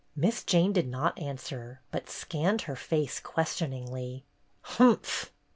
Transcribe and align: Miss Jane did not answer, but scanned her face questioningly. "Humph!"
Miss 0.15 0.41
Jane 0.43 0.73
did 0.73 0.87
not 0.87 1.19
answer, 1.19 1.79
but 1.91 2.09
scanned 2.09 2.61
her 2.63 2.75
face 2.75 3.19
questioningly. 3.19 4.23
"Humph!" 4.63 5.31